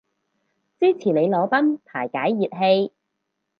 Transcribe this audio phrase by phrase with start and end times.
[0.79, 2.91] 支持你裸奔排解熱氣